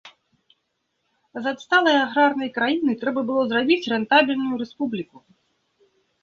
[1.39, 5.15] З адсталай аграрнай краіны трэба было зрабіць рэнтабельную рэспубліку.